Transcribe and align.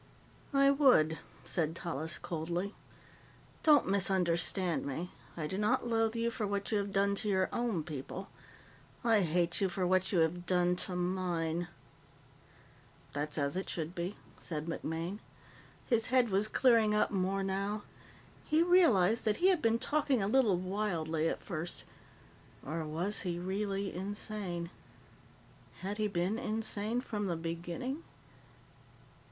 "I 0.55 0.71
would," 0.71 1.19
said 1.43 1.75
Tallis 1.75 2.17
coldly. 2.17 2.73
"Don't 3.61 3.85
misunderstand 3.87 4.83
me. 4.83 5.11
I 5.37 5.45
do 5.45 5.59
not 5.59 5.85
loathe 5.85 6.15
you 6.15 6.31
for 6.31 6.47
what 6.47 6.71
you 6.71 6.79
have 6.79 6.91
done 6.91 7.13
to 7.13 7.29
your 7.29 7.49
own 7.53 7.83
people; 7.83 8.27
I 9.03 9.21
hate 9.21 9.61
you 9.61 9.69
for 9.69 9.85
what 9.85 10.11
you 10.11 10.17
have 10.21 10.47
done 10.47 10.75
to 10.87 10.95
mine." 10.95 11.67
"That's 13.13 13.37
as 13.37 13.55
it 13.55 13.69
should 13.69 13.93
be," 13.93 14.15
said 14.39 14.65
MacMaine. 14.65 15.19
His 15.85 16.07
head 16.07 16.31
was 16.31 16.47
clearing 16.47 16.95
up 16.95 17.11
more 17.11 17.43
now. 17.43 17.83
He 18.43 18.63
realized 18.63 19.23
that 19.25 19.37
he 19.37 19.49
had 19.49 19.61
been 19.61 19.77
talking 19.77 20.19
a 20.19 20.27
little 20.27 20.57
wildly 20.57 21.27
at 21.29 21.43
first. 21.43 21.83
Or 22.65 22.83
was 22.85 23.19
he 23.21 23.37
really 23.37 23.93
insane? 23.93 24.71
Had 25.81 25.99
he 25.99 26.07
been 26.07 26.39
insane 26.39 27.01
from 27.01 27.27
the 27.27 27.35
beginning? 27.35 28.03